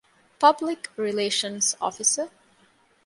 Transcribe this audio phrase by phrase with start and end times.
[0.41, 2.27] ޕަބްލިކްރިލޭޝަން އޮފިސަރ